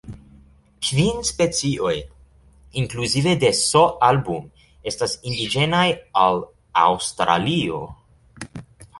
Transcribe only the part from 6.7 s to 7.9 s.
Aŭstralio.